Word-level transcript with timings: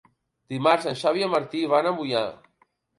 Dimarts 0.53 0.89
en 0.93 0.97
Xavi 1.03 1.23
i 1.25 1.27
en 1.29 1.35
Martí 1.37 1.65
van 1.77 1.95
a 1.95 1.95
Moià. 2.03 2.29